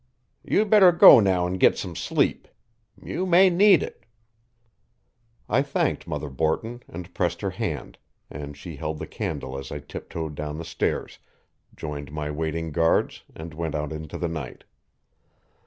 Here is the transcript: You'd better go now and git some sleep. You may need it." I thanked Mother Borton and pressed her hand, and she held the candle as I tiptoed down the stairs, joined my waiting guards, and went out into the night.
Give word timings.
You'd 0.43 0.71
better 0.71 0.91
go 0.91 1.19
now 1.19 1.45
and 1.45 1.59
git 1.59 1.77
some 1.77 1.95
sleep. 1.95 2.47
You 2.99 3.27
may 3.27 3.51
need 3.51 3.83
it." 3.83 4.03
I 5.47 5.61
thanked 5.61 6.07
Mother 6.07 6.27
Borton 6.31 6.81
and 6.87 7.13
pressed 7.13 7.41
her 7.41 7.51
hand, 7.51 7.99
and 8.27 8.57
she 8.57 8.77
held 8.77 8.97
the 8.97 9.05
candle 9.05 9.59
as 9.59 9.71
I 9.71 9.77
tiptoed 9.77 10.33
down 10.33 10.57
the 10.57 10.65
stairs, 10.65 11.19
joined 11.75 12.11
my 12.11 12.31
waiting 12.31 12.71
guards, 12.71 13.21
and 13.35 13.53
went 13.53 13.75
out 13.75 13.93
into 13.93 14.17
the 14.17 14.27
night. 14.27 14.63